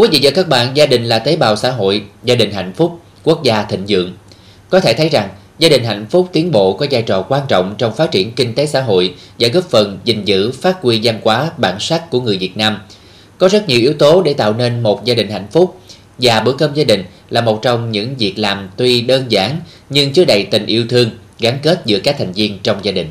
[0.00, 2.72] Quý vị và các bạn, gia đình là tế bào xã hội, gia đình hạnh
[2.76, 4.12] phúc, quốc gia thịnh vượng.
[4.70, 7.74] Có thể thấy rằng, gia đình hạnh phúc tiến bộ có vai trò quan trọng
[7.78, 11.20] trong phát triển kinh tế xã hội và góp phần gìn giữ phát huy văn
[11.24, 12.78] hóa bản sắc của người Việt Nam.
[13.38, 15.80] Có rất nhiều yếu tố để tạo nên một gia đình hạnh phúc
[16.18, 19.56] và bữa cơm gia đình là một trong những việc làm tuy đơn giản
[19.90, 23.08] nhưng chứa đầy tình yêu thương gắn kết giữa các thành viên trong gia đình.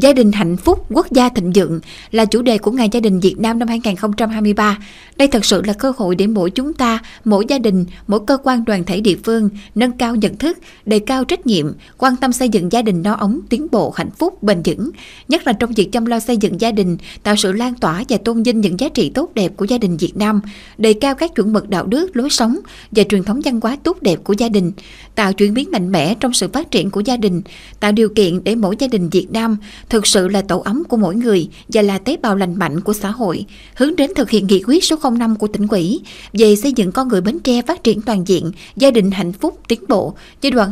[0.00, 3.20] Gia đình hạnh phúc, quốc gia thịnh vượng là chủ đề của Ngày Gia đình
[3.20, 4.78] Việt Nam năm 2023.
[5.16, 8.38] Đây thật sự là cơ hội để mỗi chúng ta, mỗi gia đình, mỗi cơ
[8.42, 11.66] quan đoàn thể địa phương nâng cao nhận thức, đề cao trách nhiệm,
[11.98, 14.90] quan tâm xây dựng gia đình no ấm, tiến bộ, hạnh phúc, bền vững.
[15.28, 18.16] Nhất là trong việc chăm lo xây dựng gia đình, tạo sự lan tỏa và
[18.24, 20.40] tôn vinh những giá trị tốt đẹp của gia đình Việt Nam,
[20.78, 22.56] đề cao các chuẩn mực đạo đức, lối sống
[22.90, 24.72] và truyền thống văn hóa tốt đẹp của gia đình,
[25.14, 27.42] tạo chuyển biến mạnh mẽ trong sự phát triển của gia đình,
[27.80, 29.56] tạo điều kiện để mỗi gia đình Việt Nam
[29.88, 32.92] thực sự là tổ ấm của mỗi người và là tế bào lành mạnh của
[32.92, 36.00] xã hội, hướng đến thực hiện nghị quyết số 05 của tỉnh ủy
[36.32, 39.60] về xây dựng con người Bến Tre phát triển toàn diện, gia đình hạnh phúc
[39.68, 40.70] tiến bộ giai đoạn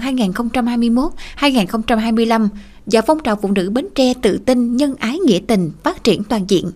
[1.38, 2.48] 2021-2025
[2.86, 6.24] và phong trào phụ nữ Bến Tre tự tin, nhân ái nghĩa tình, phát triển
[6.24, 6.70] toàn diện.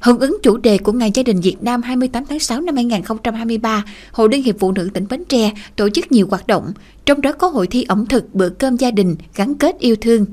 [0.00, 3.84] Hưởng ứng chủ đề của Ngày Gia đình Việt Nam 28 tháng 6 năm 2023,
[4.12, 6.72] Hội Liên hiệp Phụ nữ tỉnh Bến Tre tổ chức nhiều hoạt động,
[7.06, 10.26] trong đó có hội thi ẩm thực bữa cơm gia đình gắn kết yêu thương.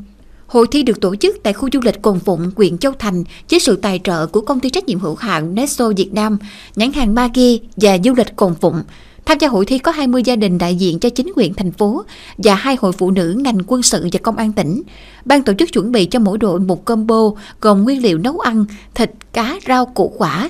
[0.53, 3.59] Hội thi được tổ chức tại khu du lịch Cồn Phụng, huyện Châu Thành với
[3.59, 6.37] sự tài trợ của công ty trách nhiệm hữu hạn Neso Việt Nam,
[6.75, 8.83] nhãn hàng Magi và du lịch Cồn Phụng.
[9.25, 12.03] Tham gia hội thi có 20 gia đình đại diện cho chính quyền thành phố
[12.37, 14.81] và hai hội phụ nữ ngành quân sự và công an tỉnh.
[15.25, 17.31] Ban tổ chức chuẩn bị cho mỗi đội một combo
[17.61, 18.65] gồm nguyên liệu nấu ăn,
[18.95, 20.49] thịt, cá, rau, củ quả.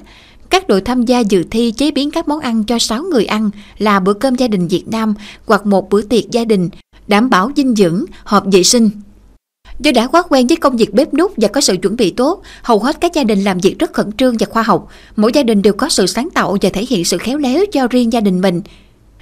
[0.49, 3.49] Các đội tham gia dự thi chế biến các món ăn cho 6 người ăn
[3.77, 5.13] là bữa cơm gia đình Việt Nam
[5.45, 6.69] hoặc một bữa tiệc gia đình,
[7.07, 8.89] đảm bảo dinh dưỡng, hợp vệ sinh.
[9.79, 12.41] Do đã quá quen với công việc bếp nút và có sự chuẩn bị tốt,
[12.63, 14.87] hầu hết các gia đình làm việc rất khẩn trương và khoa học.
[15.15, 17.87] Mỗi gia đình đều có sự sáng tạo và thể hiện sự khéo léo cho
[17.87, 18.61] riêng gia đình mình.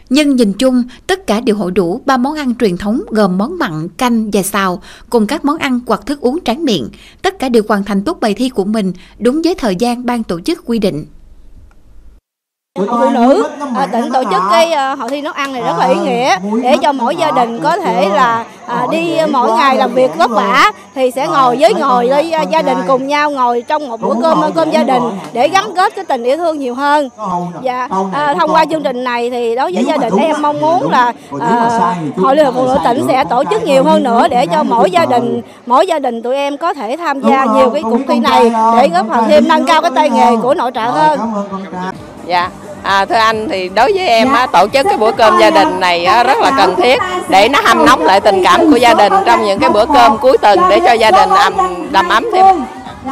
[0.10, 3.58] Nhưng nhìn chung, tất cả đều hội đủ ba món ăn truyền thống gồm món
[3.58, 6.90] mặn, canh và xào, cùng các món ăn hoặc thức uống tráng miệng.
[7.22, 10.24] Tất cả đều hoàn thành tốt bài thi của mình đúng với thời gian ban
[10.24, 11.06] tổ chức quy định
[12.76, 15.86] phụ nữ à, tỉnh tổ chức cái uh, hội thi nấu ăn này rất là
[15.86, 16.36] ý nghĩa.
[16.64, 20.32] để cho mỗi gia đình có thể là à, đi mỗi ngày làm việc vất
[20.32, 24.14] vả thì sẽ ngồi với ngồi với gia đình cùng nhau ngồi trong một bữa
[24.22, 27.10] cơm cơm gia đình để gắn kết cái tình yêu thương nhiều hơn.
[27.64, 30.92] Và à, thông qua chương trình này thì đối với gia đình em mong muốn
[30.92, 34.46] là à, hội liên hiệp phụ nữ tỉnh sẽ tổ chức nhiều hơn nữa để
[34.46, 37.84] cho mỗi gia đình mỗi gia đình tụi em có thể tham gia nhiều cái
[37.84, 40.86] cuộc thi này để góp phần thêm nâng cao cái tay nghề của nội trợ
[40.86, 41.20] hơn
[42.26, 42.50] dạ.
[42.84, 45.80] À, thưa anh thì đối với em á, tổ chức cái bữa cơm gia đình
[45.80, 47.00] này á, rất là cần thiết
[47.30, 50.18] để nó hâm nóng lại tình cảm của gia đình trong những cái bữa cơm
[50.18, 51.54] cuối tuần để cho gia đình ấm
[51.92, 52.56] đầm ấm thêm.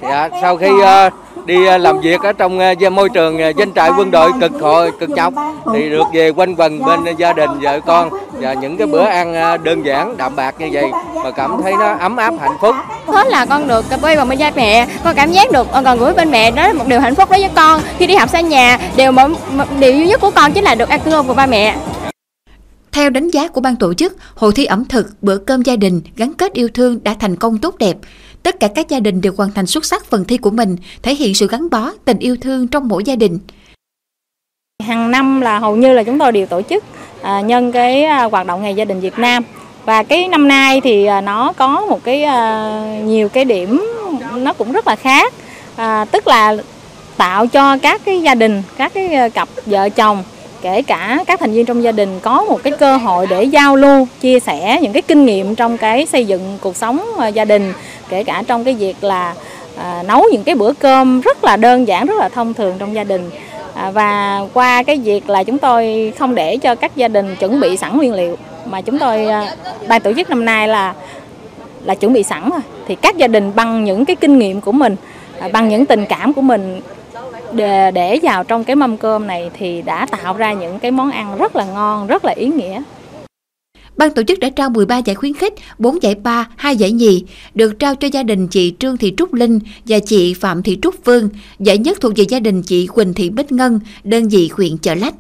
[0.02, 1.14] Dạ, sau khi uh,
[1.46, 4.52] đi ờ, làm việc ở trong uh, môi trường uh, doanh trại quân đội cực
[4.62, 5.34] khổ cực nhọc
[5.74, 9.34] thì được về quanh quần bên gia đình vợ con và những cái bữa ăn
[9.64, 10.92] đơn giản đạm bạc như vậy
[11.24, 12.76] mà cảm thấy nó ấm áp hạnh phúc
[13.08, 16.14] hết là con được quay vào bên cha mẹ con cảm giác được gần gũi
[16.14, 18.42] bên mẹ đó là một điều hạnh phúc đối với con khi đi học xa
[18.42, 19.28] nhà điều mà
[19.80, 21.76] điều duy nhất của con chính là được ăn cơm của ba mẹ
[22.92, 26.02] theo đánh giá của ban tổ chức, hội thi ẩm thực bữa cơm gia đình
[26.16, 27.98] gắn kết yêu thương đã thành công tốt đẹp.
[28.44, 31.16] Tất cả các gia đình đều hoàn thành xuất sắc phần thi của mình, thể
[31.16, 33.40] hiện sự gắn bó, tình yêu thương trong mỗi gia đình.
[34.84, 36.84] Hàng năm là hầu như là chúng tôi đều tổ chức
[37.22, 39.44] à, nhân cái à, hoạt động ngày gia đình Việt Nam
[39.90, 43.88] và cái năm nay thì à, nó có một cái à, nhiều cái điểm
[44.36, 45.34] nó cũng rất là khác.
[45.76, 46.58] À, tức là
[47.18, 50.24] tạo cho các cái gia đình các cái à, cặp vợ chồng
[50.62, 53.76] kể cả các thành viên trong gia đình có một cái cơ hội để giao
[53.76, 57.02] lưu chia sẻ những cái kinh nghiệm trong cái xây dựng cuộc sống
[57.34, 57.74] gia đình
[58.10, 59.34] kể cả trong cái việc là
[59.78, 62.96] à, nấu những cái bữa cơm rất là đơn giản rất là thông thường trong
[62.96, 63.30] gia đình.
[63.74, 67.60] À, và qua cái việc là chúng tôi không để cho các gia đình chuẩn
[67.60, 68.38] bị sẵn nguyên liệu
[68.70, 69.56] mà chúng tôi à,
[69.88, 70.94] ban tổ chức năm nay là
[71.84, 74.72] là chuẩn bị sẵn rồi thì các gia đình bằng những cái kinh nghiệm của
[74.72, 74.96] mình
[75.40, 76.82] à, bằng những tình cảm của mình
[77.52, 81.12] để, để vào trong cái mâm cơm này thì đã tạo ra những cái món
[81.12, 82.82] ăn rất là ngon rất là ý nghĩa
[83.98, 87.24] Ban tổ chức đã trao 13 giải khuyến khích, 4 giải ba, 2 giải nhì,
[87.54, 90.96] được trao cho gia đình chị Trương Thị Trúc Linh và chị Phạm Thị Trúc
[91.06, 91.30] Phương.
[91.60, 94.96] Giải nhất thuộc về gia đình chị Quỳnh Thị Bích Ngân, đơn vị huyện Chợ
[94.96, 95.14] Lách.